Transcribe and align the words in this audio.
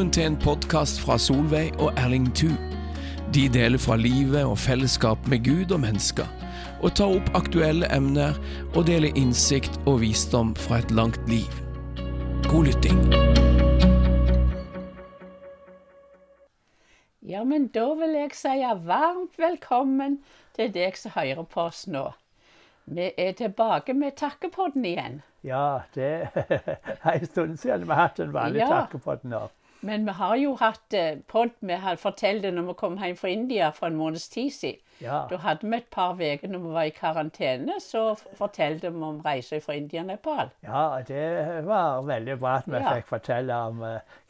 Velkommen 0.00 0.16
til 0.16 0.30
en 0.30 0.36
podkast 0.40 1.00
fra 1.04 1.18
Solveig 1.20 1.74
og 1.76 1.90
Erling 2.00 2.30
Thu. 2.32 2.54
De 3.36 3.42
deler 3.52 3.76
fra 3.76 3.98
livet 4.00 4.46
og 4.48 4.54
fellesskap 4.58 5.26
med 5.28 5.42
Gud 5.44 5.74
og 5.76 5.82
mennesker, 5.82 6.24
og 6.80 6.94
tar 6.96 7.12
opp 7.18 7.28
aktuelle 7.36 7.84
emner 7.92 8.38
og 8.70 8.86
deler 8.88 9.12
innsikt 9.12 9.76
og 9.84 10.00
visdom 10.00 10.54
fra 10.56 10.78
et 10.80 10.94
langt 10.96 11.20
liv. 11.28 11.52
God 12.48 12.70
lytting. 12.70 13.02
Ja, 17.20 17.44
men 17.44 17.68
da 17.68 17.90
vil 18.00 18.16
jeg 18.22 18.32
si 18.40 18.56
varmt 18.88 19.36
velkommen 19.36 20.22
til 20.56 20.72
deg 20.80 20.96
som 20.96 21.12
hører 21.18 21.44
på 21.44 21.66
oss 21.68 21.84
nå. 21.92 22.06
Vi 22.88 23.12
er 23.20 23.36
tilbake 23.36 23.92
med 23.92 24.16
takkepodden 24.16 24.88
igjen. 24.94 25.22
Ja, 25.44 25.82
det 25.92 26.30
er 27.04 27.14
en 27.18 27.26
stund 27.26 27.58
siden 27.60 27.84
vi 27.84 27.92
har 27.92 28.06
hatt 28.08 28.24
en 28.24 28.32
vanlig 28.32 28.64
Ja. 28.64 28.72
takkepodden. 28.80 29.36
nå. 29.36 29.48
Men 29.82 30.04
vi 30.04 30.12
har 30.12 30.34
jo 30.36 30.54
hatt 30.60 30.94
eh, 30.94 31.18
podd 31.28 31.50
vi 31.60 31.72
har 31.80 31.96
fortalt 31.96 32.42
det 32.42 32.50
når 32.54 32.66
vi 32.68 32.74
kom 32.80 32.98
hjem 33.00 33.16
fra 33.16 33.28
India 33.32 33.70
for 33.72 33.86
en 33.86 33.96
måneds 33.96 34.28
tid 34.28 34.50
siden. 34.52 34.80
Ja. 35.00 35.22
Da 35.30 35.38
hadde 35.40 35.64
vi 35.70 35.76
et 35.78 35.86
par 35.90 36.12
uker 36.20 36.48
når 36.52 36.58
vi 36.66 36.72
var 36.74 36.82
i 36.90 36.92
karantene, 36.92 37.78
så 37.80 38.02
fortalte 38.36 38.90
vi 38.92 39.00
om 39.08 39.20
reiser 39.24 39.60
fra 39.64 39.72
India 39.80 40.02
og 40.02 40.06
Nepal. 40.10 40.50
ja, 40.62 40.82
det 41.08 41.64
var 41.64 42.02
veldig 42.02 42.38
bra 42.42 42.56
at 42.58 42.68
vi 42.68 42.76
Ja. 42.76 42.94
fikk 42.94 43.06
fortelle 43.08 43.54
om 43.54 43.80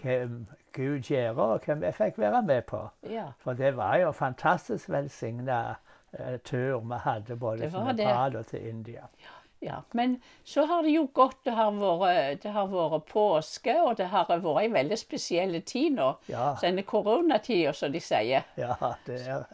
hvem 0.03 0.47
hva 0.47 0.57
Gud 0.73 1.03
gjør, 1.11 1.35
og 1.39 1.65
hva 1.67 1.75
vi 1.81 1.91
fikk 1.93 2.19
være 2.23 2.43
med 2.47 2.63
på. 2.71 2.85
Ja. 3.11 3.25
For 3.43 3.53
det 3.59 3.73
var 3.77 3.97
jo 3.99 4.13
fantastisk 4.13 4.89
velsigna 4.89 5.75
eh, 6.15 6.39
tur 6.45 6.79
vi 6.81 6.95
hadde 7.05 7.37
både 7.37 7.71
til. 7.71 7.81
Nepal 7.97 8.37
og 8.37 8.47
til 8.47 8.69
India. 8.69 9.03
Ja, 9.19 9.35
Men 9.93 10.23
så 10.45 10.65
har 10.67 10.83
det 10.83 10.91
jo 10.95 11.03
gått. 11.15 11.37
Det 11.45 11.53
har 11.53 11.73
vært, 11.77 12.43
det 12.43 12.53
har 12.55 12.69
vært 12.73 13.05
påske, 13.11 13.75
og 13.83 13.97
det 13.99 14.07
har 14.13 14.29
vært 14.31 14.63
ei 14.63 14.69
veldig 14.73 14.97
spesiell 14.99 15.59
tid 15.69 15.99
nå. 15.99 16.15
Ja. 16.33 16.55
Denne 16.63 16.83
koronatida, 16.83 17.73
som 17.77 17.93
de 17.93 18.01
sier. 18.01 18.47
Ja, 18.57 18.77
det 19.07 19.19
er, 19.27 19.45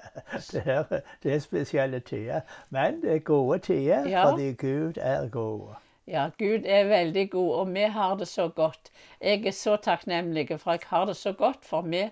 det 0.52 0.62
er, 0.66 1.02
det 1.22 1.34
er 1.34 1.42
spesielle 1.42 2.00
tider. 2.06 2.46
Men 2.70 3.00
det 3.02 3.16
er 3.16 3.24
gode 3.26 3.58
tider, 3.66 4.06
Ja. 4.08 4.28
fordi 4.30 4.52
Gud 4.62 4.98
er 5.02 5.26
god. 5.28 5.74
Ja, 6.06 6.28
Gud 6.38 6.62
er 6.70 6.84
veldig 6.86 7.30
god, 7.30 7.52
og 7.58 7.74
vi 7.74 7.82
har 7.90 8.14
det 8.16 8.28
så 8.30 8.48
godt. 8.48 8.92
Jeg 9.20 9.42
er 9.46 9.50
så 9.58 9.74
takknemlig 9.76 10.52
for 10.60 10.76
jeg 10.76 10.86
har 10.86 11.06
det 11.10 11.16
så 11.18 11.32
godt, 11.32 11.64
for 11.66 11.82
vi, 11.82 12.04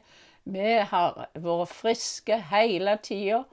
vi 0.45 0.73
har 0.91 1.29
vært 1.35 1.71
friske 1.71 2.41
hele 2.51 2.99
tida. 3.07 3.45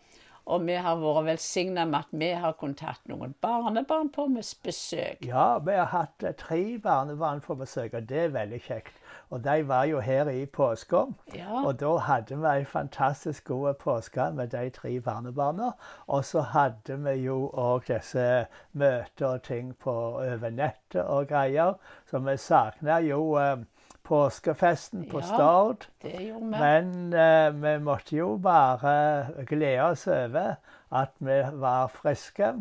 Og 0.45 0.65
vi 0.65 0.73
har 0.73 0.97
vært 0.97 1.25
velsigna 1.27 1.85
med 1.85 1.99
at 1.99 2.15
vi 2.23 2.31
har 2.43 2.55
kunnet 2.59 2.81
hatt 2.85 3.03
noen 3.09 3.35
barnebarn 3.41 4.09
på 4.13 4.25
med 4.31 4.47
besøk. 4.63 5.21
Ja, 5.25 5.59
vi 5.59 5.75
har 5.77 5.91
hatt 5.93 6.23
eh, 6.23 6.33
tre 6.37 6.77
barnebarn 6.81 7.43
på 7.45 7.55
besøk, 7.59 7.93
og 7.93 8.09
det 8.09 8.25
er 8.25 8.33
veldig 8.33 8.61
kjekt. 8.65 8.97
Og 9.31 9.43
de 9.43 9.67
var 9.67 9.85
jo 9.87 9.99
her 10.03 10.27
i 10.29 10.45
påska. 10.45 11.05
Ja. 11.35 11.61
Og 11.63 11.79
da 11.79 11.91
hadde 12.03 12.35
vi 12.41 12.47
en 12.59 12.65
fantastisk 12.65 13.45
god 13.47 13.73
påske 13.79 14.31
med 14.35 14.51
de 14.51 14.69
tre 14.69 14.99
barnebarna. 14.99 15.71
Og 16.07 16.25
så 16.25 16.41
hadde 16.41 16.97
vi 17.05 17.13
jo 17.23 17.37
òg 17.53 17.87
disse 17.87 18.45
møter 18.73 19.27
og 19.27 19.43
ting 19.43 19.75
på 19.79 19.93
over 20.19 20.49
nettet 20.49 21.05
og 21.05 21.27
greier. 21.27 21.77
Så 22.09 22.19
vi 22.19 22.35
savna 22.37 22.99
jo 22.99 23.37
eh, 23.39 23.63
påskefesten 24.03 25.05
på 25.09 25.19
Ja. 25.19 25.25
Stord. 25.25 25.85
Det 26.01 26.11
gjorde 26.21 26.45
vi. 26.45 26.59
Men 26.59 27.13
eh, 27.13 27.51
vi 27.53 27.77
måtte 27.79 28.15
jo 28.17 28.37
bare 28.37 29.27
glede 29.47 29.83
oss 29.91 30.07
over 30.07 30.55
at 30.91 31.13
vi 31.19 31.41
var 31.53 31.87
friske, 31.87 32.53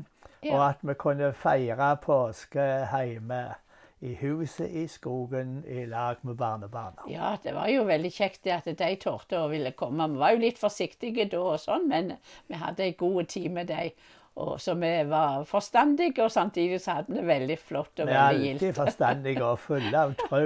Ja. 0.42 0.54
og 0.54 0.68
at 0.68 0.78
vi 0.82 0.94
kunne 0.94 1.32
feire 1.32 1.96
påske 2.02 2.86
hjemme 2.92 3.54
i 4.00 4.14
huset 4.14 4.70
i 4.70 4.86
skogen 4.88 5.64
i 5.68 5.82
lag 5.86 6.16
med 6.22 6.36
barnebarna. 6.36 7.04
Ja, 7.10 7.34
det 7.42 7.52
var 7.54 7.68
jo 7.68 7.82
veldig 7.84 8.12
kjekt 8.12 8.46
at 8.46 8.64
de 8.64 8.94
torde 8.96 9.36
å 9.36 9.48
ville 9.50 9.72
komme. 9.76 10.06
Vi 10.08 10.16
var 10.22 10.30
jo 10.32 10.38
litt 10.40 10.58
forsiktige 10.58 11.28
da 11.30 11.36
og 11.40 11.58
sånn, 11.60 11.88
men 11.88 12.14
vi 12.48 12.54
hadde 12.56 12.84
en 12.86 12.94
god 12.98 13.28
tid 13.28 13.50
med 13.52 13.66
dem. 13.68 13.90
Og 14.36 14.60
så 14.62 14.74
vi 14.78 14.90
var 15.10 15.42
forstandige, 15.44 16.22
og 16.24 16.30
samtidig 16.30 16.78
så 16.80 17.00
hadde 17.00 17.12
vi 17.12 17.18
det 17.18 17.26
veldig 17.26 17.58
flott 17.58 18.00
og 18.00 18.06
Vi 18.06 18.14
er 18.14 18.36
alltid 18.38 18.72
forstandige 18.76 19.44
og 19.44 19.58
fulle 19.58 19.90
av 19.98 20.14
tro. 20.22 20.44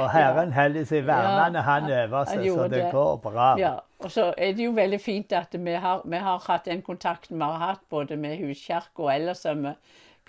Og 0.00 0.10
Herren 0.10 0.52
holder 0.56 0.88
seg 0.88 1.04
vernende, 1.06 1.62
han 1.62 1.90
øver 1.90 2.16
han 2.16 2.26
seg, 2.32 2.48
så 2.56 2.68
det 2.72 2.86
går 2.90 3.16
bra. 3.22 3.50
Ja, 3.60 3.74
og 4.00 4.10
så 4.10 4.30
er 4.36 4.56
det 4.56 4.64
jo 4.64 4.72
veldig 4.74 5.00
fint 5.04 5.32
at 5.36 5.54
vi 5.54 5.76
har, 5.84 6.02
vi 6.04 6.16
har 6.16 6.42
hatt 6.48 6.64
den 6.66 6.82
kontakten 6.82 7.38
vi 7.38 7.44
har 7.44 7.74
hatt 7.74 7.84
både 7.90 8.16
med 8.16 8.40
huskirka 8.40 9.04
og 9.04 9.12
ellers 9.14 9.44
Som 9.44 9.66
vi 9.68 9.76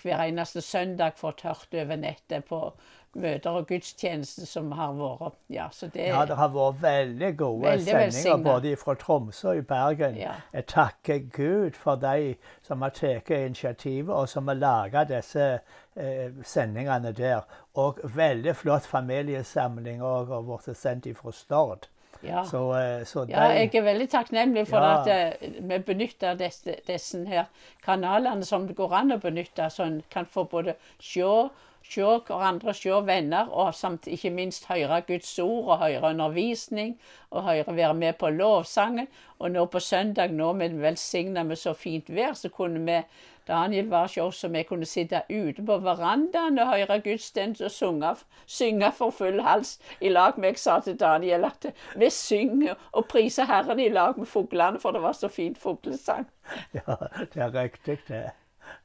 hver 0.02 0.24
eneste 0.26 0.60
søndag 0.64 1.18
fått 1.20 1.44
hørt 1.46 1.74
over 1.74 1.96
nettet 1.96 2.46
på 2.48 2.60
møter 3.14 3.50
og 3.50 3.66
gudstjenester 3.68 4.46
som 4.48 4.70
har 4.72 4.92
vært. 4.96 5.34
Ja, 5.52 5.66
så 5.72 5.86
det 5.92 6.06
Ja, 6.08 6.24
det 6.24 6.36
har 6.36 6.48
vært 6.48 6.80
veldig 6.82 7.36
gode 7.36 7.62
Veldig 7.66 7.84
sendinger 7.84 8.06
velsignet. 8.06 8.44
både 8.44 8.76
fra 8.76 8.94
Tromsø 8.94 9.48
og 9.50 9.56
i 9.56 9.60
Bergen. 9.60 10.16
Ja. 10.16 10.32
Jeg 10.52 10.66
takker 10.66 11.18
Gud 11.32 11.76
for 11.76 11.96
de 11.96 12.34
som 12.62 12.82
har 12.82 12.90
tatt 12.90 13.30
initiativet, 13.30 14.10
og 14.14 14.28
som 14.28 14.48
har 14.48 14.54
laga 14.54 15.04
disse 15.04 15.60
eh, 15.96 16.30
sendingene 16.42 17.12
der. 17.12 17.42
Og 17.74 17.98
veldig 18.04 18.56
flott 18.56 18.86
familiesamling 18.88 20.00
òg, 20.02 20.30
og 20.30 20.44
blitt 20.48 20.76
sendt 20.76 21.08
fra 21.16 21.32
Stord. 21.32 21.88
ja. 22.22 22.44
Så, 22.44 22.60
så 23.04 23.24
de, 23.26 23.32
Ja, 23.32 23.48
jeg 23.52 23.74
er 23.74 23.82
veldig 23.82 24.08
takknemlig 24.10 24.66
for 24.68 24.78
Ja. 24.78 25.00
at 25.00 25.08
eh, 25.42 25.50
vi 25.60 25.78
benytter 25.78 26.34
disse, 26.38 26.76
disse 26.86 27.24
her 27.26 27.44
kanalene 27.84 28.44
som 28.44 28.66
det 28.68 28.76
går 28.76 28.92
an 28.94 29.12
å 29.12 29.18
benytte, 29.20 29.68
så 29.70 29.82
en 29.84 30.02
kan 30.10 30.24
få 30.26 30.44
både 30.48 30.74
se, 31.00 31.48
se 31.92 32.02
hverandre, 32.26 32.74
se 32.74 33.00
venner, 33.06 33.50
og 33.50 33.74
samt 33.74 34.06
ikke 34.06 34.30
minst 34.30 34.68
høre 34.70 35.02
Guds 35.06 35.38
ord 35.38 35.74
og 35.74 35.82
høre 35.84 36.10
undervisning, 36.10 36.96
og 37.30 37.44
høre 37.48 37.76
være 37.76 37.94
med 37.94 38.12
på 38.20 38.30
lovsangen. 38.30 39.08
Og 39.38 39.50
nå 39.50 39.64
på 39.66 39.80
søndag, 39.80 40.32
nå 40.32 40.52
med 40.52 40.78
velsigna 40.80 41.42
med 41.42 41.56
så 41.56 41.72
fint 41.74 42.10
vær, 42.14 42.32
så 42.38 42.48
kunne 42.48 42.80
vi 42.86 43.00
Daniel 43.48 43.88
var 43.90 44.06
ikke 44.06 44.22
oss, 44.22 44.44
og 44.44 44.52
vi 44.54 44.62
kunne 44.62 44.86
sitte 44.86 45.22
ute 45.30 45.64
på 45.66 45.78
verandaen 45.82 46.58
og 46.62 46.68
høre 46.70 47.00
gudstjeneste 47.02 47.66
og 47.66 47.74
synge, 47.74 48.12
synge 48.46 48.92
for 48.94 49.10
full 49.10 49.42
hals 49.42 49.78
i 50.00 50.12
lag 50.12 50.38
med 50.38 50.52
Jeg 50.52 50.58
sa 50.58 50.78
til 50.80 51.00
Daniel 51.00 51.44
at 51.44 51.66
vi 51.96 52.10
synger 52.10 52.74
og 52.92 53.08
priser 53.10 53.48
Herren 53.50 53.80
i 53.80 53.88
lag 53.88 54.18
med 54.18 54.26
fuglene, 54.26 54.78
for 54.78 54.92
det 54.92 55.02
var 55.02 55.12
så 55.12 55.28
fint 55.28 55.58
fuglesang. 55.58 56.28
Ja, 56.74 56.96
det 57.34 57.42
er 57.42 57.54
riktig, 57.54 57.98
det. 58.08 58.30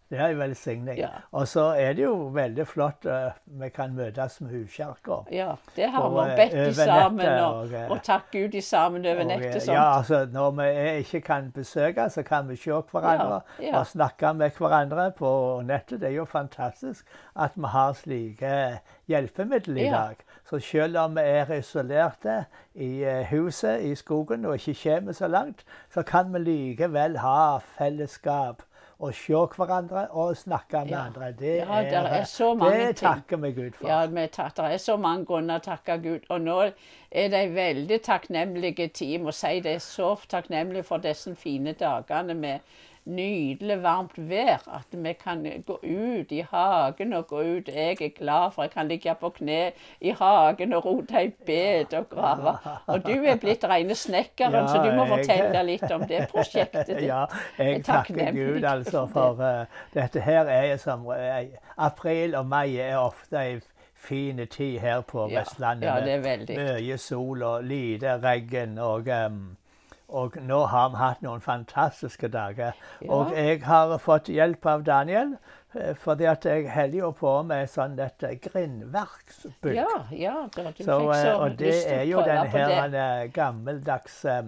Det 0.09 0.19
er 0.19 0.27
en 0.31 0.39
velsigning. 0.39 0.97
Ja. 0.99 1.07
Og 1.31 1.47
så 1.47 1.61
er 1.75 1.93
det 1.93 2.03
jo 2.03 2.13
veldig 2.33 2.63
flott 2.67 3.05
uh, 3.05 3.31
vi 3.59 3.67
kan 3.69 3.91
møtes 3.95 4.37
med 4.41 4.53
huskjerker. 4.55 5.25
Ja, 5.35 5.49
det 5.75 5.89
har 5.91 6.09
vi 6.13 6.21
eh, 6.31 6.35
bedt 6.37 6.53
de 6.55 6.67
i 6.69 6.73
sammen, 6.73 7.27
og, 7.27 7.55
og, 7.57 7.73
eh, 7.73 7.91
og 7.91 7.99
takk 8.03 8.29
Gud 8.31 8.55
i 8.55 8.61
sammen 8.61 9.05
over 9.05 9.23
nettet. 9.27 9.55
eh, 9.55 9.61
Sånt. 9.61 9.75
Ja, 9.75 9.97
altså 9.97 10.21
Når 10.31 10.51
vi 10.61 10.69
ikke 11.01 11.21
kan 11.21 11.51
besøke, 11.51 12.09
så 12.09 12.23
kan 12.23 12.47
vi 12.49 12.55
se 12.55 12.71
hverandre 12.71 13.41
Ja, 13.59 13.65
ja. 13.67 13.79
og 13.79 13.87
snakke 13.87 14.33
med 14.33 14.51
hverandre 14.57 15.11
på 15.17 15.61
nettet. 15.65 15.99
Det 16.01 16.09
er 16.09 16.15
jo 16.21 16.25
fantastisk 16.25 17.05
at 17.35 17.51
vi 17.55 17.67
har 17.75 17.93
slike 17.93 18.79
hjelpemidler 19.07 19.81
i 19.87 19.89
dag. 19.91 20.15
Så 20.49 20.59
selv 20.59 20.97
om 20.97 21.15
vi 21.15 21.21
er 21.21 21.51
isolerte 21.57 22.45
i 22.75 23.03
eh, 23.03 23.25
huset 23.31 23.81
i 23.83 23.95
skogen 23.95 24.45
og 24.45 24.55
ikke 24.55 24.77
kommer 24.83 25.11
så 25.11 25.27
langt, 25.27 25.65
så 25.93 26.01
kan 26.07 26.31
vi 26.33 26.39
likevel 26.39 27.17
ha 27.19 27.57
fellesskap 27.77 28.63
og 28.99 29.13
se 29.13 29.33
hverandre 29.33 30.07
og 30.07 30.37
snakke 30.37 30.79
med 30.85 30.89
Ja. 30.89 31.05
andre. 31.05 31.31
Det, 31.31 31.55
Ja, 31.57 31.81
er, 31.81 32.07
er 32.07 32.23
så 32.23 32.53
mange 32.53 32.87
det 32.87 32.95
takker 32.95 33.37
vi 33.37 33.51
Gud 33.51 33.71
for. 33.71 33.87
Ja, 33.87 34.07
det 34.07 34.39
er 34.73 34.77
så 34.77 34.97
mange 34.97 35.25
grunner 35.25 35.59
å 35.59 35.63
takke 35.63 35.97
Gud. 36.03 36.19
Og 36.29 36.41
nå 36.41 36.71
er 37.11 37.29
det 37.29 37.43
en 37.43 37.55
veldig 37.55 38.01
takknemlige 38.01 38.87
tid. 38.87 39.11
Jeg 39.11 39.21
må 39.21 39.31
si 39.31 39.59
det 39.59 39.75
er 39.75 39.79
så 39.79 40.15
takknemlig 40.29 40.85
for 40.85 40.97
disse 40.97 41.35
fine 41.35 41.73
dagene 41.73 42.33
med 42.33 42.59
nydelig 43.07 43.77
varmt 43.83 44.17
vær. 44.29 44.63
At 44.75 44.91
vi 44.91 45.13
kan 45.13 45.43
gå 45.67 45.77
ut 45.83 46.31
i 46.35 46.41
hagen 46.51 47.13
og 47.13 47.27
gå 47.27 47.41
ut. 47.41 47.67
Jeg 47.71 47.97
er 48.01 48.09
glad 48.17 48.51
for 48.55 48.63
jeg 48.67 48.71
kan 48.73 48.87
ligge 48.91 49.15
på 49.21 49.29
kne 49.39 49.71
i 50.01 50.11
hagen 50.19 50.73
og 50.73 50.85
rote 50.85 51.23
i 51.23 51.31
bed 51.45 51.93
og 51.99 52.09
grave. 52.09 52.55
Og 52.87 53.05
du 53.05 53.13
er 53.23 53.39
blitt 53.41 53.63
rene 53.69 53.95
snekkeren, 53.95 54.67
så 54.67 54.83
du 54.83 54.91
må 54.91 55.05
Ja, 55.07 55.15
jeg- 55.15 55.25
fortelle 55.27 55.63
litt 55.63 55.91
om 55.91 56.01
det 56.07 56.27
prosjektet 56.31 56.87
ditt. 56.87 57.01
ja, 57.11 57.25
Jeg 57.57 57.67
er 57.67 57.71
jeg 57.71 57.83
takker 57.85 58.31
Gud 58.31 58.63
altså 58.63 59.05
for 59.07 59.39
uh, 59.39 59.65
dette 59.93 60.19
her 60.21 60.45
er 60.51 60.77
som 60.77 61.05
eh, 61.11 61.47
April 61.77 62.35
og 62.35 62.45
mai 62.45 62.77
er 62.77 62.97
ofte 62.97 63.37
en 63.53 63.61
fin 63.95 64.37
tid 64.47 64.79
her 64.79 65.01
på 65.01 65.27
Ja, 65.31 65.39
Vestlandet. 65.39 65.87
ja, 65.87 65.93
med 65.95 66.03
det 66.05 66.13
er 66.13 66.19
veldig. 66.25 66.57
Mye 66.57 66.97
sol 66.97 67.43
og 67.43 67.63
lite 67.63 68.17
regn. 68.23 68.77
Og, 68.77 69.07
um, 69.25 69.57
og 70.07 70.37
nå 70.39 70.57
har 70.71 70.89
vi 70.89 70.99
hatt 71.01 71.21
noen 71.25 71.41
fantastiske 71.43 72.27
dager. 72.31 72.75
Ja. 73.01 73.11
Og 73.11 73.33
jeg 73.35 73.63
har 73.67 73.97
fått 73.99 74.29
hjelp 74.31 74.65
av 74.65 74.85
Daniel, 74.87 75.35
eh, 75.75 75.93
fordi 75.99 76.25
at 76.31 76.45
jeg 76.45 76.69
holder 76.71 76.99
jo 76.99 77.11
på 77.11 77.33
med 77.43 77.67
sånn 77.69 77.99
et 77.99 78.23
grindverksbygg. 78.45 79.75
Ja, 79.75 80.05
ja, 80.11 80.35
du 80.55 80.61
Så, 80.83 80.99
fikk 80.99 81.13
eh, 81.15 81.21
så 81.23 81.35
og 81.43 81.57
det 81.59 81.75
er 81.91 82.03
jo 82.07 82.23
den 82.23 82.47
her 82.55 82.87
det. 82.87 83.03
eh, 83.03 83.31
gammeldags 83.35 84.25
eh, 84.25 84.43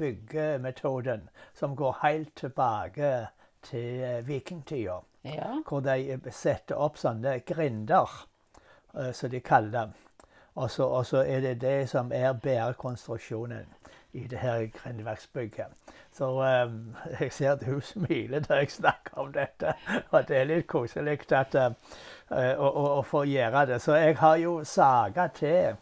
byggemetoden 0.00 1.28
som 1.54 1.76
går 1.76 1.98
helt 2.02 2.34
tilbake 2.36 3.12
til 3.62 4.24
vikingtida. 4.26 5.00
Ja. 5.24 5.52
Hvor 5.68 5.80
de 5.80 6.18
setter 6.30 6.80
opp 6.82 6.96
sånne 6.98 7.40
grinder, 7.46 8.08
som 8.92 9.12
som 9.14 9.30
de 9.30 9.40
kaller 9.40 9.70
dem. 9.70 9.92
Og 10.54 10.70
så 10.70 11.22
er 11.24 11.40
det 11.40 11.60
det 11.60 11.88
som 11.88 12.10
er 12.12 12.32
bærekonstruksjonen 12.32 13.70
i 14.12 14.26
det 14.26 14.38
her 14.38 14.66
grindverksbygget. 14.66 15.66
Så 16.12 16.30
um, 16.64 16.96
jeg 17.20 17.32
ser 17.32 17.52
at 17.52 17.62
hun 17.64 17.80
smiler 17.80 18.44
når 18.48 18.56
jeg 18.56 18.70
snakker 18.70 19.18
om 19.18 19.32
dette, 19.32 19.74
og 20.10 20.28
det 20.28 20.36
er 20.36 20.50
litt 20.50 20.66
koselig 20.66 21.20
at, 21.32 21.54
uh, 21.54 21.72
å, 22.30 22.66
å, 22.68 22.84
å, 22.98 23.00
få 23.06 23.24
gjøre 23.28 23.66
det. 23.66 23.80
Så 23.82 23.96
jeg 23.96 24.18
har 24.20 24.36
jo 24.42 24.60
saga 24.64 25.28
til 25.32 25.80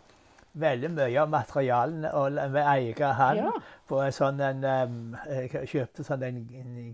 veldig 0.60 0.90
mye 0.90 1.20
av 1.22 1.28
materialene 1.30 2.46
ved 2.50 2.70
egen 2.76 3.14
hånd. 3.14 3.42
Ja. 3.42 3.52
På 3.90 3.98
en 4.04 4.14
sånn 4.14 4.38
en, 4.46 4.64
um, 4.64 5.16
jeg 5.26 5.66
kjøpte 5.72 6.06
sånn 6.06 6.22
en, 6.26 6.40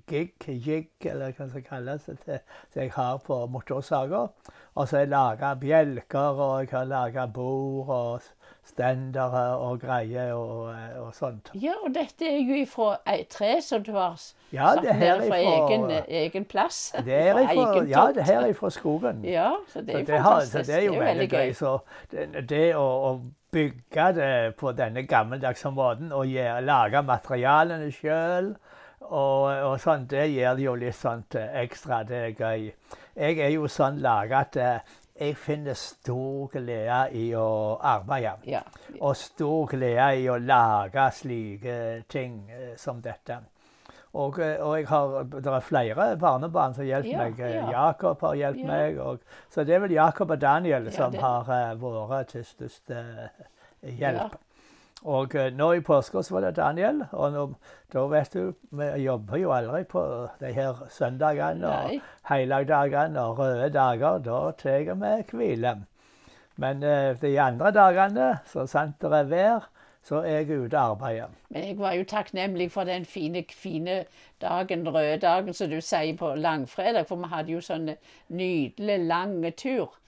gig, 0.08 0.32
jig, 0.48 0.88
eller 1.04 1.36
hva 1.36 1.48
det 1.52 1.64
kalles, 1.66 2.08
det, 2.24 2.40
som 2.72 2.80
jeg 2.80 2.94
har 2.96 3.20
på 3.24 3.42
motorsager. 3.52 4.32
Og 4.76 4.88
så 4.88 4.96
har 4.96 5.04
jeg 5.04 5.12
laga 5.12 5.52
bjelker, 5.60 6.40
og 6.40 6.64
jeg 6.64 6.72
har 6.72 6.88
laga 6.88 7.26
bord 7.28 7.92
og 7.92 8.32
stendere 8.66 9.42
og 9.56 9.80
greier 9.80 10.32
og, 10.34 10.74
og, 11.00 11.14
sånt. 11.14 11.50
Ja, 11.54 11.76
og 11.84 11.94
dette 11.94 12.26
er 12.26 12.40
jo 12.40 12.58
ifra 12.58 12.96
et 13.06 13.28
tre 13.32 13.56
som 13.62 13.84
du 13.86 13.92
har 13.94 14.18
ja, 14.52 14.72
satt 14.74 14.84
ned 14.84 15.22
fra 15.28 15.38
egen, 15.38 15.86
egen, 16.08 16.44
plass. 16.44 16.92
Det 17.06 17.14
er 17.14 17.40
ifra, 17.44 17.84
ja, 17.88 18.06
det 18.14 18.26
her 18.26 18.46
er 18.46 18.52
fra 18.58 18.70
skogen. 18.70 19.24
Ja, 19.24 19.52
så 19.72 19.80
det 19.80 19.94
er 19.94 20.04
det 20.04 20.20
fantastisk. 20.22 20.66
Det 20.66 20.76
er 20.76 20.86
jo 20.88 21.00
veldig 21.00 21.28
gøy. 21.30 21.52
Så 21.56 21.78
det, 22.10 22.48
det 22.50 22.64
å, 22.76 22.86
å 23.10 23.12
bygge 23.54 24.06
det 24.16 24.32
på 24.60 24.72
denne 24.76 25.06
gammeldagse 25.08 25.70
måten 25.70 26.12
og 26.12 26.26
gjøre, 26.26 26.60
lage 26.66 27.02
materialene 27.02 27.90
sjøl. 27.94 28.54
Og, 29.06 29.42
og 29.46 29.74
sånn, 29.80 30.06
det 30.10 30.26
gjør 30.32 30.56
det 30.58 30.64
jo 30.64 30.76
litt 30.80 30.98
sånn 30.98 31.24
ekstra. 31.62 32.02
Det 32.08 32.22
er 32.24 32.32
gøy. 32.34 32.70
Jeg 33.16 33.38
er 33.40 33.52
jo 33.54 33.69
sånn 33.70 34.00
laga 34.02 34.42
at 34.44 34.56
eh, 34.60 34.96
jeg 35.20 35.36
finner 35.40 35.74
stor 35.74 36.48
glede 36.52 37.00
i 37.16 37.26
å 37.38 37.48
arbeide. 37.80 38.36
Ja. 38.48 38.62
Og 39.00 39.16
stor 39.16 39.66
glede 39.72 40.08
i 40.20 40.28
å 40.28 40.38
lage 40.38 41.10
slike 41.16 41.76
ting 42.08 42.42
eh, 42.50 42.72
som 42.80 43.00
dette. 43.02 43.40
Og, 44.16 44.38
og 44.38 44.78
jeg 44.78 44.86
har, 44.88 45.26
det 45.28 45.52
er 45.52 45.64
flere 45.64 46.06
barnebarn 46.16 46.74
som 46.74 46.86
hjelper 46.88 47.10
ja, 47.10 47.24
meg. 47.24 47.40
Ja. 47.40 47.66
Jakob 47.74 48.22
har 48.24 48.38
hjulpet 48.40 48.62
ja. 48.62 48.68
meg. 48.70 49.00
Og, 49.04 49.42
så 49.52 49.64
det 49.64 49.76
er 49.76 49.84
vel 49.84 49.96
Jakob 49.96 50.32
og 50.32 50.40
Daniel 50.40 50.88
som 50.94 51.16
har 51.20 51.50
uh, 51.76 52.08
vært 52.08 52.32
til 52.32 52.46
største 52.48 53.04
hjelp. 53.82 54.38
Og 55.04 55.34
uh, 55.34 55.50
nå 55.52 55.72
i 55.72 55.81
påska 55.81 56.22
var 56.31 56.40
det 56.40 56.56
Daniel. 56.56 57.02
Og 57.12 57.32
nå, 57.32 57.44
da 57.93 58.06
vet 58.10 58.32
du, 58.32 58.54
vi 58.70 58.88
jobber 59.04 59.37
jo 59.37 59.52
aldri 59.52 59.84
på 59.84 60.02
de 60.40 60.52
her 60.56 60.87
søndagene 60.90 61.69
og 61.69 62.00
helligdagene 62.31 63.20
og 63.20 63.38
røde 63.38 63.70
dager. 63.70 64.19
Da 64.19 64.50
tar 64.58 64.94
vi 64.94 65.14
hvile. 65.32 65.76
Men 66.56 66.82
uh, 66.82 67.16
de 67.20 67.40
andre 67.40 67.70
dagene, 67.70 68.38
så 68.46 68.66
sant 68.66 69.00
det 69.02 69.12
er 69.12 69.28
vær, 69.31 69.69
så 70.06 70.22
er 70.22 70.40
jeg 70.40 70.60
ute 70.60 70.78
og 70.78 70.90
arbeider. 70.90 71.28
Men 71.50 71.64
jeg 71.66 71.78
var 71.78 71.93
jo 71.93 72.04
takknemlig 72.04 72.70
for 72.72 72.84
den 72.84 73.04
fine, 73.04 73.44
fine 73.50 74.04
dagen, 74.40 74.88
røde 74.88 75.19
dagen, 75.19 75.54
som 75.54 75.70
du 75.70 75.81
sier 75.81 76.16
på 76.16 76.34
langfredag. 76.34 77.06
For 77.06 77.16
vi 77.16 77.31
hadde 77.31 77.52
jo 77.52 77.60
sånn 77.60 77.90
nydelig 78.28 78.98
lang 79.06 79.40
tur 79.58 79.98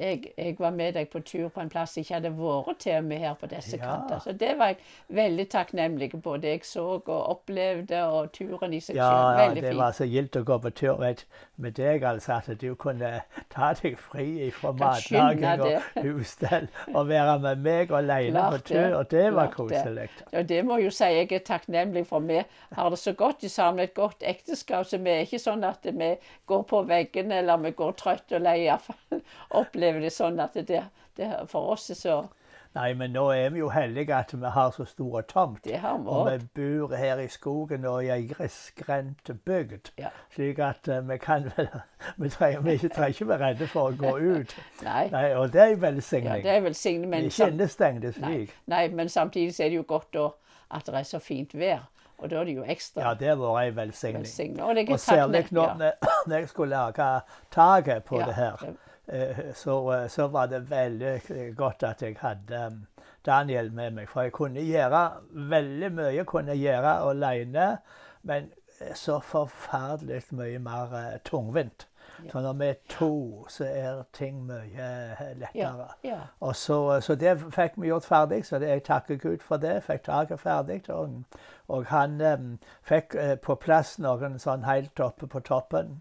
jeg, 0.00 0.24
jeg, 0.38 0.56
var 0.58 0.70
med 0.70 0.94
deg 0.96 1.08
på 1.12 1.20
tur 1.20 1.48
på 1.52 1.60
en 1.60 1.68
plass 1.68 1.96
jeg 1.96 2.06
ikke 2.06 2.14
hadde 2.14 2.30
vært 2.38 2.78
til 2.80 3.04
med 3.04 3.20
her 3.20 3.34
på 3.36 3.48
disse 3.50 3.76
ja. 3.76 3.82
kanter. 3.84 4.22
Så 4.24 4.32
det 4.40 4.54
var 4.58 4.72
jeg 4.72 4.78
veldig 5.12 5.44
takknemlig 5.52 6.10
på. 6.22 6.36
Det 6.40 6.54
jeg 6.54 6.64
så 6.64 6.84
og 6.96 7.10
opplevde, 7.10 8.00
og 8.04 8.32
turen 8.32 8.72
i 8.72 8.80
seg 8.80 8.96
ja, 8.96 9.08
selv. 9.08 9.40
Veldig 9.40 9.60
fint. 9.60 9.66
Ja, 9.66 9.70
det 9.70 9.80
var 9.82 9.96
så 9.98 10.08
gildt 10.08 10.38
å 10.40 10.42
gå 10.48 10.58
på 10.64 10.72
tur 10.80 11.02
med, 11.02 11.24
med 11.56 11.76
deg, 11.76 12.06
altså. 12.08 12.38
At 12.40 12.60
du 12.60 12.74
kunne 12.80 13.10
ta 13.52 13.72
deg 13.82 13.98
fri 14.00 14.48
fra 14.56 14.72
matlaging 14.80 15.64
og 15.66 16.00
husstell 16.06 16.68
og 16.94 17.10
være 17.10 17.36
med 17.44 17.62
meg 17.66 17.92
alene 17.92 18.46
på 18.56 18.62
tur. 18.72 18.96
Og 19.02 19.10
det 19.12 19.26
var 19.36 19.52
koselig. 19.52 20.08
Ja, 20.32 20.42
det 20.42 20.62
må 20.64 20.80
jeg 20.80 20.88
jo 20.88 20.94
si 20.96 21.10
jeg 21.12 21.28
er 21.36 21.44
takknemlig 21.46 22.06
for. 22.08 22.24
Vi 22.24 22.40
har 22.72 22.90
det 22.90 23.00
så 23.02 23.12
godt 23.12 23.44
sammen, 23.50 23.84
et 23.84 23.94
godt 23.94 24.24
ekteskap. 24.24 24.88
Så 24.88 25.02
vi 25.02 25.12
er 25.12 25.26
ikke 25.26 25.42
sånn 25.42 25.64
at 25.68 25.84
vi 25.84 26.14
går 26.48 26.66
på 26.70 26.82
veggene 26.88 27.42
eller 27.42 27.60
vi 27.60 27.76
går 27.76 27.92
trøtt 28.00 28.32
og 28.32 28.44
lei. 28.46 28.62
Iallfall 28.62 29.22
opplever 29.82 30.04
det 30.04 30.12
sånn 30.14 30.38
at 30.40 30.54
det, 30.54 30.84
det 31.18 31.32
for 31.50 31.74
oss 31.74 31.90
er 31.90 31.98
så 31.98 32.22
Nei, 32.72 32.94
men 32.96 33.10
nå 33.12 33.26
er 33.36 33.50
vi 33.52 33.58
jo 33.60 33.66
heldige 33.68 34.14
at 34.16 34.30
vi 34.32 34.48
har 34.48 34.70
så 34.72 34.86
stor 34.88 35.26
tomt. 35.28 35.58
Det 35.64 35.76
har 35.82 35.98
vi 36.00 36.08
Og 36.08 36.30
vi 36.30 36.46
bor 36.56 36.94
her 36.96 37.18
i 37.20 37.26
skogen 37.28 37.84
og 37.84 37.98
i 38.00 38.08
ei 38.08 38.22
grisgrendt 38.30 39.28
bygd. 39.44 39.90
Ja. 40.00 40.08
Slik 40.32 40.56
at 40.64 40.88
uh, 40.88 41.02
vi 41.04 41.18
kan 41.20 41.50
vel 41.56 41.68
Vi 42.22 42.30
trenger, 42.32 42.62
vi 42.64 42.72
ikke, 42.72 42.88
trenger 42.88 43.08
ikke 43.12 43.28
være 43.28 43.50
redde 43.50 43.68
for 43.68 43.92
å 43.92 43.98
gå 44.00 44.14
ut. 44.38 44.56
Nei. 44.86 45.04
Nei 45.12 45.26
og 45.36 45.52
det 45.52 45.66
er 45.66 45.76
velsigning. 45.84 46.30
Ja, 46.32 46.48
det 46.48 46.56
er 46.56 46.64
velsigning. 46.64 47.10
Men, 47.12 47.28
ikke 47.28 47.50
innestengt 47.52 48.08
slik. 48.14 48.24
Nei. 48.24 48.46
Nei, 48.72 48.86
men 48.88 49.12
samtidig 49.12 49.60
er 49.60 49.68
det 49.68 49.82
jo 49.82 49.84
godt 49.92 50.08
da 50.16 50.30
at 50.72 50.88
det 50.88 51.02
er 51.02 51.10
så 51.12 51.20
fint 51.20 51.52
vær. 51.52 51.84
Og 52.22 52.30
da 52.30 52.40
er 52.40 52.44
det 52.44 52.54
jo 52.54 52.64
ekstra 52.64 53.02
Ja, 53.02 53.12
det 53.18 53.28
har 53.28 53.36
vært 53.36 53.66
ei 53.66 53.76
velsigning. 53.76 54.60
Og, 54.62 54.80
og 54.94 55.00
særlig 55.00 55.44
når, 55.50 55.84
ja. 55.84 55.92
når 56.26 56.36
jeg 56.36 56.48
skulle 56.48 56.70
lage 56.72 57.10
taket 57.52 58.04
på 58.08 58.20
ja, 58.20 58.26
det 58.26 58.34
her. 58.34 58.64
Det, 58.64 58.76
så, 59.54 59.92
eh, 59.92 60.08
så, 60.08 60.26
var 60.26 60.46
det 60.46 60.70
veldig 60.70 61.20
godt 61.56 61.82
at 61.82 62.02
jeg 62.02 62.16
hadde 62.20 62.66
um, 62.66 62.86
Daniel 63.26 63.72
med 63.72 63.90
meg. 63.90 64.08
For 64.08 64.22
jeg 64.22 64.32
kunne 64.32 64.64
gjøre 64.64 65.10
veldig 65.30 65.92
mye 65.92 66.24
kunne 66.24 66.56
gjøre 66.56 66.98
alene, 67.10 67.76
men 68.22 68.50
eh, 68.80 68.94
så 68.94 69.20
forferdelig 69.20 70.22
mye 70.30 70.58
mer 70.58 71.18
tungvint. 71.24 71.88
Så 72.30 72.40
når 72.40 72.52
vi 72.52 72.66
er 72.66 72.74
to, 72.88 73.46
så 73.48 73.64
er 73.64 74.02
ting 74.12 74.44
mye 74.46 74.88
lettere. 75.34 75.50
Ja, 75.54 75.86
ja. 76.04 76.18
Og 76.40 76.56
så, 76.56 77.00
så, 77.00 77.14
det 77.14 77.40
fikk 77.40 77.72
vi 77.76 77.88
gjort 77.88 78.04
ferdig, 78.04 78.44
så 78.46 78.58
det, 78.58 78.68
jeg 78.68 78.82
takker 78.82 79.16
Gud 79.16 79.38
for 79.42 79.56
det. 79.56 79.82
Fikk 79.82 80.04
taket 80.04 80.40
ferdig. 80.40 80.90
Og, 80.90 81.24
og 81.68 81.86
han 81.86 82.20
um, 82.20 82.58
fikk 82.82 83.16
uh, 83.18 83.34
på 83.42 83.54
plass 83.54 83.98
noen 83.98 84.38
sånn 84.38 84.64
helt 84.68 85.00
oppe 85.00 85.26
på 85.26 85.40
toppen 85.40 86.00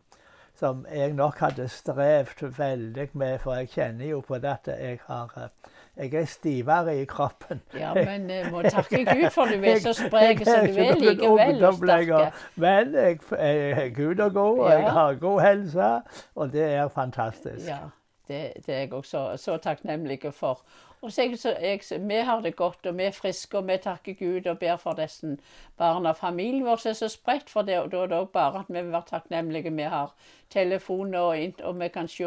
som 0.60 0.86
jeg 0.94 1.14
nok 1.14 1.40
hadde 1.40 1.68
strevd 1.70 2.44
veldig 2.58 3.10
med, 3.14 3.40
for 3.40 3.56
jeg 3.56 3.70
kjenner 3.70 4.06
jo 4.06 4.20
på 4.26 4.38
det 4.42 4.52
at 4.52 4.74
jeg 4.78 5.00
har 5.08 5.32
eh, 5.38 5.72
jeg 5.98 6.14
er 6.14 6.26
stivere 6.26 6.96
i 7.02 7.06
kroppen. 7.06 7.62
Ja, 7.76 7.94
men 7.94 8.30
jeg 8.30 8.52
må 8.52 8.62
takke 8.62 9.04
Gud 9.12 9.30
for 9.36 9.46
du 9.52 9.64
er 9.64 9.80
så 9.84 9.94
sprek 9.94 10.44
som 10.48 10.68
du 10.68 10.80
er 10.80 10.96
likevel 11.00 11.66
sterk. 11.76 12.38
Men 12.56 12.96
jeg, 12.96 13.20
jeg, 13.32 13.94
Gud 13.96 14.20
er 14.20 14.30
god, 14.30 14.60
og 14.60 14.72
jeg 14.72 14.92
har 14.92 15.14
god 15.14 15.42
helse, 15.42 15.90
og 16.36 16.54
det 16.54 16.64
er 16.74 16.88
fantastisk. 16.88 17.68
Ja, 17.68 17.92
det, 18.32 18.66
det 18.66 18.76
er 18.76 18.86
jeg 18.86 18.94
også 18.98 19.26
så 19.38 19.58
takknemlig 19.62 20.24
for. 20.34 20.64
Og 21.02 21.12
så 21.12 21.22
jeg, 21.22 21.40
så 21.40 21.56
jeg, 21.62 21.80
Vi 22.10 22.16
har 22.16 22.42
det 22.42 22.56
godt, 22.56 22.86
og 22.86 22.98
vi 22.98 23.04
er 23.04 23.12
friske, 23.12 23.58
og 23.58 23.68
vi 23.68 23.78
takker 23.78 24.14
Gud 24.14 24.48
og 24.48 24.60
ber 24.60 24.76
for 24.78 24.94
disse 24.94 25.38
barna 25.78 26.12
familien 26.12 26.66
vår 26.66 26.88
er 26.88 26.94
så 26.94 27.08
spredt. 27.10 27.50
For 27.50 27.62
det, 27.62 27.80
og 27.80 27.92
da 27.92 27.98
er 27.98 28.08
det 28.08 28.18
òg 28.18 28.28
bare 28.34 28.60
at 28.60 28.70
vi 28.70 28.82
vil 28.82 28.92
være 28.92 29.10
takknemlige. 29.10 29.74
Vi 29.74 29.82
har 29.82 30.14
telefon, 30.50 31.16
og, 31.16 31.38
og 31.64 31.80
vi 31.80 31.88
kan 31.88 32.08
se 32.08 32.24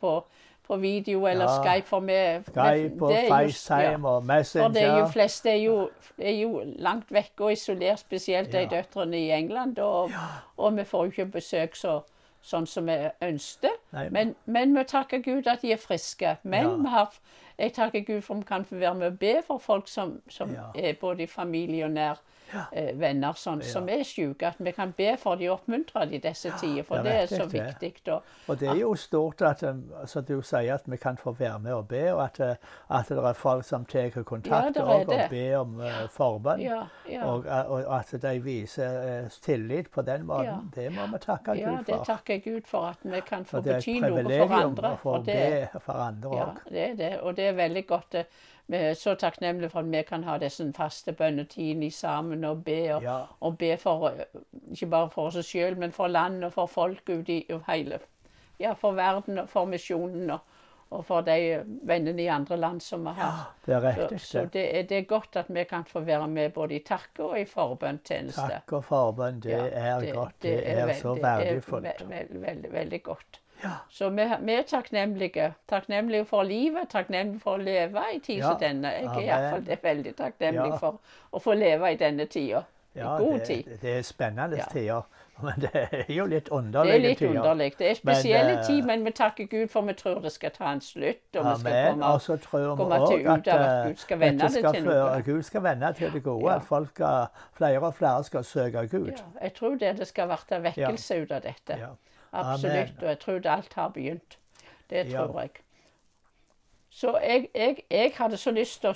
på, 0.00 0.24
på 0.66 0.76
video 0.76 1.26
eller 1.26 1.44
ja. 1.44 1.62
Skype. 1.62 1.86
For 1.86 2.00
vi, 2.00 2.42
Skype 2.46 3.04
og 3.04 3.12
FaceTime 3.28 4.08
ja. 4.08 4.14
og 4.14 4.24
Messenger. 4.24 4.68
For 4.68 4.72
det 4.72 4.82
er 4.82 4.98
jo 4.98 5.06
flest 5.06 5.46
er 5.46 5.54
jo, 5.54 5.90
er 6.18 6.40
jo 6.40 6.62
langt 6.64 7.12
vekke 7.12 7.44
og 7.44 7.52
isolert, 7.52 8.00
spesielt 8.00 8.52
de 8.52 8.68
døtrene 8.70 9.20
i 9.20 9.30
England. 9.30 9.78
Og, 9.78 10.10
og 10.56 10.76
vi 10.76 10.84
får 10.84 11.04
jo 11.04 11.10
ikke 11.10 11.26
besøk 11.26 11.76
så 11.76 12.00
sånn 12.42 12.66
som 12.66 12.86
vi 12.86 12.96
ønsket. 13.22 13.80
Men, 14.10 14.34
men, 14.44 14.74
vi 14.76 14.84
takker 14.84 15.22
Gud 15.24 15.48
at 15.50 15.62
de 15.62 15.72
er 15.72 15.80
friske. 15.80 16.36
Men 16.42 16.68
ja. 16.86 16.90
har, 16.90 17.18
jeg 17.58 17.74
takker 17.78 18.04
Gud 18.06 18.22
for 18.22 18.34
at 18.34 18.44
vi 18.44 18.48
kan 18.48 18.64
få 18.64 18.80
være 18.80 18.94
med 18.94 19.06
og 19.06 19.18
be 19.18 19.34
for 19.46 19.58
folk 19.58 19.88
som, 19.88 20.20
som 20.28 20.52
ja. 20.54 20.70
er 20.74 20.98
både 21.00 21.22
i 21.22 21.30
familie 21.30 21.84
og 21.84 21.94
nær 21.96 22.22
eh, 22.72 22.92
venner 22.98 23.36
sånn, 23.38 23.62
som 23.66 23.88
er 23.88 24.04
syke. 24.06 24.46
At 24.52 24.60
vi 24.62 24.72
kan 24.76 24.92
be 24.96 25.12
for 25.20 25.38
dem 25.40 25.50
og 25.50 25.60
oppmuntre 25.60 26.06
dem 26.06 26.16
i 26.18 26.20
disse 26.22 26.52
tider. 26.60 26.86
For 26.86 27.04
det, 27.04 27.12
det 27.12 27.22
er 27.22 27.42
så 27.42 27.46
viktig. 27.50 27.92
Og, 28.12 28.22
og, 28.46 28.58
det 28.60 28.68
er 28.70 28.80
jo 28.80 28.94
stort 29.00 29.42
at 29.46 29.62
altså, 29.66 30.22
du 30.26 30.40
sier 30.42 30.74
at 30.74 30.86
vi 30.90 30.98
kan 31.02 31.18
få 31.20 31.34
være 31.38 31.58
med 31.64 31.74
og 31.74 31.88
be, 31.88 32.02
og 32.14 32.24
at, 32.24 32.40
uh, 32.40 32.98
at 32.98 33.10
det 33.10 33.24
er 33.30 33.38
folk 33.38 33.64
som 33.66 33.84
tar 33.84 34.10
kontakt 34.22 34.78
og, 34.82 35.08
og 35.08 35.30
ber 35.30 35.56
om 35.60 35.78
uh, 35.80 35.92
forbønn. 36.12 36.62
Ja, 36.62 36.82
og, 37.22 37.46
uh, 37.46 37.70
og, 37.70 37.98
at 37.98 38.14
de 38.22 38.34
viser 38.42 39.24
uh, 39.24 39.38
tillit 39.42 39.90
på 39.90 40.02
den 40.06 40.26
måten. 40.26 40.70
Det 40.74 40.88
må 40.94 41.08
vi 41.12 41.22
takke 41.22 41.56
Gud 41.56 41.62
for. 41.62 41.72
Ja, 41.72 41.84
det 41.86 42.00
takker 42.06 42.42
Gud 42.44 42.70
for 42.70 42.90
at 42.92 43.06
vi 43.06 43.22
kan 43.26 43.44
få 43.44 43.62
bety 43.64 43.98
noe 44.00 44.24
for 44.26 44.58
andre. 44.60 44.96
For 45.02 45.26
det 45.26 45.36
er 45.36 45.56
et 45.56 45.66
privilegium 45.66 45.72
å 45.72 45.76
få 45.76 45.78
be 45.78 45.80
for 45.84 46.04
andre 46.08 46.34
òg. 46.34 46.36
Ja, 46.40 46.50
det 46.70 46.84
er 46.90 47.00
det. 47.00 47.12
Og 47.22 47.36
det 47.36 47.50
er 47.50 47.56
veldig 47.58 47.86
godt. 47.86 48.20
Er 48.20 48.26
så 48.98 49.14
takknemlige 49.14 49.70
for 49.70 49.80
at 49.80 49.90
vi 49.92 50.02
kan 50.02 50.24
ha 50.24 50.38
disse 50.42 50.64
faste 50.74 51.12
bønnetidene 51.12 51.90
sammen 51.90 52.44
og 52.44 52.64
be. 52.64 52.94
Og, 52.96 53.02
ja. 53.02 53.20
og 53.40 53.58
be 53.58 53.76
for, 53.76 54.10
ikke 54.70 54.86
bare 54.86 55.10
for 55.10 55.30
oss 55.30 55.46
sjøl, 55.46 55.78
men 55.78 55.92
for 55.92 56.06
landet 56.06 56.44
og 56.44 56.52
for 56.52 56.66
folk 56.66 57.08
ute 57.08 57.32
i 57.32 57.62
hele 57.68 58.00
Ja, 58.58 58.72
for 58.72 58.92
verden 58.96 59.38
og 59.38 59.48
for 59.48 59.64
misjonen. 59.64 60.30
og 60.30 60.38
og 60.94 61.02
for 61.06 61.24
de 61.26 61.62
vennene 61.86 62.22
i 62.22 62.28
andre 62.30 62.56
land 62.56 62.80
som 62.80 63.02
vi 63.08 63.14
har. 63.16 63.38
Ja, 63.40 63.54
det 63.66 63.74
er 63.74 63.86
riktig. 63.86 64.20
Så, 64.20 64.26
så 64.26 64.44
det, 64.52 64.66
er, 64.78 64.82
det, 64.86 64.98
er, 64.98 65.08
godt 65.10 65.36
at 65.40 65.48
vi 65.48 65.64
kan 65.64 65.84
få 65.84 66.00
være 66.06 66.28
med 66.30 66.52
både 66.54 66.76
i 66.76 66.82
takke 66.86 67.24
og 67.24 67.40
i 67.40 67.44
forbønntjeneste. 67.50 68.46
Takk 68.52 68.76
og 68.78 68.84
forbønn, 68.86 69.40
det 69.42 69.50
ja, 69.50 69.64
er 69.66 69.98
det, 70.00 70.12
godt. 70.14 70.36
Det, 70.42 70.54
er, 70.62 70.84
er 70.86 71.00
så 71.00 71.16
verdifullt. 71.18 71.88
Veldig, 71.88 72.08
veldig, 72.10 72.42
veldig, 72.46 72.72
veldig 72.72 73.02
godt. 73.02 73.40
Ja. 73.64 73.70
Så 73.90 74.08
vi, 74.10 74.24
vi 74.40 74.52
er 74.52 74.62
takknemlige. 74.62 75.52
Takknemlige 75.68 76.24
for 76.24 76.42
livet, 76.42 76.88
takknemlige 76.92 77.40
for 77.40 77.56
å 77.58 77.62
leve 77.62 78.02
i 78.14 78.18
tid 78.18 78.38
Ja. 78.38 78.50
som 78.50 78.60
denne. 78.60 78.88
Jeg 78.92 79.04
er 79.04 79.08
Amen. 79.10 79.24
iallfall 79.28 79.78
veldig 79.82 80.16
takknemlig 80.16 80.70
Ja. 80.72 80.76
for 80.76 80.98
å 81.32 81.40
få 81.40 81.54
leve 81.54 81.92
i 81.92 81.96
denne 81.96 82.26
tida. 82.26 82.62
Ja, 82.96 83.16
I 83.16 83.24
god 83.24 83.32
det, 83.38 83.44
tid. 83.46 83.78
det 83.82 83.98
er 83.98 84.02
spennende 84.02 84.56
Ja. 84.56 84.64
tider. 84.72 85.02
Men 85.42 85.52
det 85.60 85.70
er 85.74 86.04
jo 86.08 86.24
litt 86.24 86.44
Det 86.46 86.94
er 86.94 86.98
litt 86.98 87.18
tider. 87.18 87.28
underlig. 87.40 87.74
Det 87.78 87.86
er 87.90 87.94
Men, 88.04 88.14
spesielle 88.14 88.58
eh, 88.58 88.64
tid, 88.66 88.84
men 88.86 89.04
vi 89.04 89.10
takker 89.10 89.44
Gud 89.50 89.68
for 89.68 89.82
vi 89.82 89.92
tror 89.92 90.22
det 90.22 90.32
skal 90.32 90.50
ta 90.50 90.64
en 90.72 90.80
slutt. 90.80 91.36
Og 91.36 91.44
vi 91.44 91.60
skal 91.60 91.90
komme 91.92 92.04
Og 92.06 92.20
så 92.20 92.36
tror 92.40 92.58
vi 92.70 92.76
komme 92.76 93.06
til 93.06 93.20
ut 93.28 93.48
av 93.48 93.60
at 93.60 93.84
eh, 93.84 93.88
Gud 93.90 93.96
skal 93.98 94.18
vende 94.18 94.42
det 94.42 94.52
skal 94.52 94.72
til 94.74 94.84
noe. 94.84 95.22
Gud 95.26 95.42
skal 95.42 95.62
vende 95.62 95.92
til 95.92 96.12
det 96.12 96.22
gode. 96.22 96.48
Ja. 96.50 96.56
At 96.56 96.64
folk 96.64 96.88
skal, 96.88 97.26
flere 97.52 97.82
og 97.82 97.94
flere 97.94 98.24
skal 98.24 98.44
søke 98.44 98.86
Gud. 98.88 99.06
ja, 99.12 99.24
Jeg 99.42 99.54
tror 99.54 99.74
det, 99.76 99.98
det 99.98 100.06
skal 100.06 100.26
bli 100.28 100.58
vekkelse 100.70 101.22
ut 101.22 101.32
av 101.32 101.42
dette. 101.42 101.78
Absolutt. 102.36 103.02
Og 103.02 103.08
jeg 103.08 103.18
tror 103.22 103.48
alt 103.52 103.74
har 103.74 103.88
begynt. 103.94 104.38
Det 104.90 105.06
tror 105.12 105.40
jeg. 105.40 105.50
Så 106.90 107.18
jeg, 107.22 107.48
jeg, 107.54 107.82
jeg 107.90 108.12
hadde 108.16 108.36
så 108.36 108.50
lyst 108.56 108.80
til 108.80 108.90
å 108.90 108.94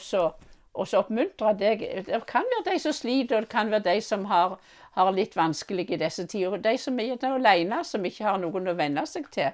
så 0.86 1.00
oppmuntre 1.00 1.52
deg. 1.58 1.82
Det 2.06 2.20
kan 2.30 2.46
være 2.54 2.72
de 2.72 2.78
som 2.80 2.94
sliter, 2.96 3.36
og 3.36 3.42
det 3.42 3.52
kan 3.52 3.70
være 3.70 3.84
de 3.88 4.00
som 4.00 4.24
har, 4.30 4.54
har 4.96 5.10
litt 5.12 5.36
vanskelig 5.36 5.90
i 5.90 5.98
disse 6.00 6.26
tider. 6.26 6.62
De 6.62 6.76
som 6.78 7.00
er 7.00 7.16
alene, 7.28 7.82
som 7.84 8.04
ikke 8.04 8.24
har 8.24 8.38
noen 8.40 8.70
å 8.70 8.76
venne 8.78 9.04
seg 9.06 9.28
til. 9.34 9.50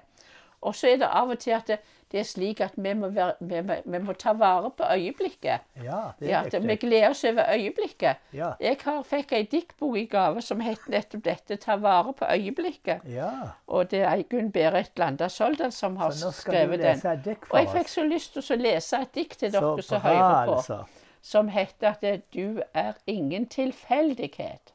Og 0.66 0.75
så 0.75 0.88
er 0.90 0.96
det 0.99 1.08
av 1.14 1.30
og 1.30 1.38
til 1.38 1.54
at 1.54 1.68
det, 1.70 1.76
det 2.12 2.20
er 2.20 2.26
slik 2.26 2.61
at 2.64 2.75
vi 2.76 2.92
må, 2.99 3.08
være, 3.14 3.35
vi, 3.40 3.61
vi 3.85 3.99
må 4.02 4.14
ta 4.18 4.32
vare 4.38 4.70
på 4.75 4.87
øyeblikket. 4.94 5.64
Ja, 5.85 6.00
det 6.18 6.28
Ja, 6.28 6.40
er 6.42 6.50
at 6.50 6.66
vi 6.66 6.76
gleder 6.82 7.11
oss 7.11 7.25
over 7.25 7.46
øyeblikket. 7.54 8.23
Ja. 8.35 8.50
Jeg 8.61 8.76
har, 8.82 9.02
fikk 9.06 9.32
ei 9.38 9.42
diktbok 9.52 9.96
i 9.99 10.04
gave 10.11 10.42
som 10.42 10.61
het 10.61 10.88
nettopp 10.90 11.25
dette 11.25 11.56
'Ta 11.56 11.76
vare 11.76 12.12
på 12.12 12.25
øyeblikket'. 12.25 13.06
ja. 13.14 13.30
Og 13.66 13.90
det 13.90 14.02
er 14.02 14.23
Gunn 14.23 14.52
Berit 14.52 14.99
Landa 14.99 15.28
Soldan 15.28 15.73
som 15.73 15.96
har 15.96 16.11
skrevet 16.11 16.78
den. 16.80 17.00
dikt 17.25 17.50
Og 17.50 17.58
jeg 17.58 17.68
fikk 17.68 17.88
så 17.88 18.04
lyst 18.04 18.32
til 18.32 18.42
å 18.42 18.62
lese 18.62 18.96
et 19.02 19.14
dikt 19.14 19.38
til 19.38 19.52
dere 19.52 19.82
som 19.82 20.00
hører 20.00 20.46
på, 20.46 20.54
altså. 20.54 20.85
som 21.23 21.49
heter 21.49 21.88
at 21.88 22.02
'Du 22.35 22.62
er 22.75 22.92
ingen 23.06 23.46
tilfeldighet'. 23.46 24.73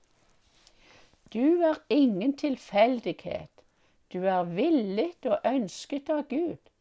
Du 1.34 1.62
er 1.64 1.76
ingen 1.90 2.34
tilfeldighet. 2.38 3.51
Du 4.14 4.24
er 4.24 4.44
villet 4.44 5.26
og 5.26 5.46
ønsket 5.46 6.10
av 6.10 6.26
Gud. 6.30 6.72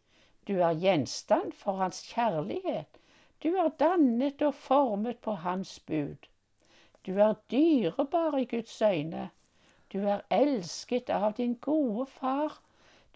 Du 0.47 0.57
er 0.59 0.79
gjenstand 0.83 1.53
for 1.53 1.79
Hans 1.83 2.03
kjærlighet. 2.13 2.99
Du 3.43 3.55
er 3.57 3.71
dannet 3.79 4.43
og 4.43 4.55
formet 4.55 5.19
på 5.25 5.37
Hans 5.45 5.79
bud. 5.81 6.27
Du 7.07 7.13
er 7.19 7.39
dyrebar 7.51 8.37
i 8.39 8.45
Guds 8.45 8.83
øyne. 8.83 9.31
Du 9.93 9.99
er 9.99 10.21
elsket 10.31 11.11
av 11.11 11.33
din 11.37 11.55
gode 11.55 12.07
far. 12.07 12.59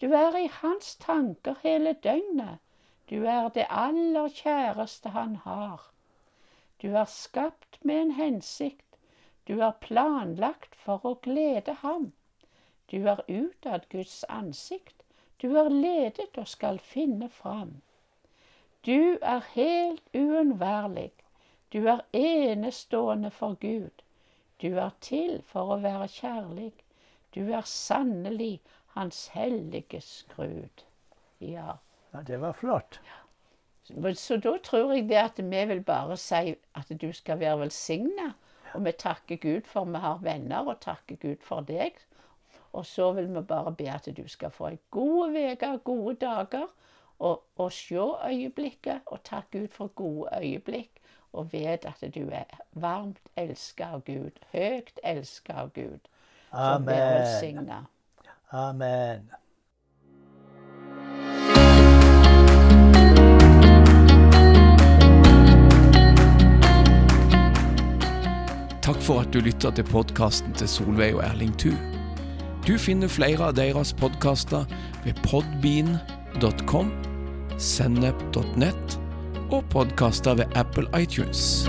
Du 0.01 0.11
er 0.11 0.37
i 0.37 0.47
hans 0.47 0.95
tanker 0.95 1.55
hele 1.61 1.93
døgnet. 1.93 2.57
Du 3.09 3.23
er 3.23 3.49
det 3.49 3.67
aller 3.69 4.27
kjæreste 4.27 5.09
han 5.09 5.35
har. 5.35 5.91
Du 6.81 6.87
er 6.87 7.05
skapt 7.05 7.77
med 7.85 8.01
en 8.01 8.11
hensikt. 8.11 8.97
Du 9.47 9.59
er 9.59 9.77
planlagt 9.81 10.75
for 10.75 11.05
å 11.05 11.13
glede 11.21 11.77
ham. 11.83 12.11
Du 12.91 12.97
er 13.07 13.23
utad 13.27 13.89
Guds 13.91 14.23
ansikt. 14.29 15.03
Du 15.41 15.55
er 15.55 15.69
ledet 15.69 16.37
og 16.37 16.47
skal 16.47 16.79
finne 16.79 17.29
fram. 17.29 17.81
Du 18.85 19.17
er 19.21 19.41
helt 19.53 20.03
uunnværlig. 20.13 21.11
Du 21.73 21.87
er 21.87 22.05
enestående 22.13 23.31
for 23.31 23.57
Gud. 23.61 24.03
Du 24.61 24.67
er 24.67 24.91
til 25.01 25.41
for 25.43 25.75
å 25.75 25.81
være 25.83 26.07
kjærlig. 26.07 26.71
Du 27.35 27.41
er 27.51 27.65
sannelig 27.67 28.59
Hans 28.95 29.27
hellige 29.27 29.99
skrud. 30.01 30.85
Ja. 31.39 31.73
Ja, 32.13 32.21
det 32.21 32.41
var 32.41 32.53
flott. 32.55 33.01
Så 34.15 34.37
da 34.37 34.57
tror 34.63 34.93
jeg 34.93 35.09
det 35.09 35.17
at 35.19 35.39
vi 35.43 35.65
vil 35.67 35.81
bare 35.83 36.15
si 36.17 36.55
at 36.79 36.93
du 37.01 37.11
skal 37.13 37.39
være 37.39 37.59
velsigna. 37.59 38.31
Og 38.73 38.85
vi 38.85 38.91
takker 38.91 39.35
Gud 39.35 39.67
for 39.67 39.85
vi 39.85 39.99
har 39.99 40.23
venner, 40.23 40.63
og 40.67 40.79
takker 40.79 41.15
Gud 41.15 41.43
for 41.43 41.67
deg. 41.67 41.99
Og 42.75 42.85
så 42.85 43.11
vil 43.11 43.35
vi 43.35 43.41
bare 43.41 43.71
be 43.71 43.87
at 43.91 44.07
du 44.17 44.27
skal 44.27 44.51
få 44.51 44.67
ei 44.67 44.79
god 44.91 45.37
uke, 45.51 45.77
gode 45.83 46.15
dager. 46.15 46.67
Og, 47.19 47.43
og 47.55 47.71
se 47.71 47.95
øyeblikket, 48.27 48.99
og 49.05 49.23
takk 49.23 49.51
Gud 49.51 49.67
for 49.71 49.87
gode 49.87 50.29
øyeblikk. 50.41 50.91
Og 51.33 51.53
vet 51.53 51.85
at 51.85 52.03
du 52.15 52.29
er 52.31 52.43
varmt 52.71 53.19
elska 53.37 53.85
av 53.95 54.03
Gud. 54.03 54.43
Høyt 54.51 54.99
elska 55.03 55.53
av 55.53 55.71
Gud. 55.73 55.99
Amen. 56.51 56.85
velsigna. 56.85 57.85
Amen. 58.51 59.31
Takk 68.85 69.01
for 69.01 69.23
at 69.23 69.33
du 69.33 69.39
lytter 69.39 69.71
til 69.71 69.83
podkasten 69.83 70.53
til 70.53 70.67
Solveig 70.69 71.15
og 71.15 71.23
Erling 71.23 71.55
Thu. 71.59 71.94
Du 72.65 72.79
finner 72.81 73.05
flere 73.07 73.45
av 73.45 73.53
deres 73.59 73.91
podkaster 73.93 74.65
ved 75.03 75.19
podbean.com, 75.27 76.89
sennep.net 77.61 78.95
og 79.53 79.61
podkaster 79.69 80.41
ved 80.41 80.57
Apple 80.57 80.89
iTunes. 80.97 81.67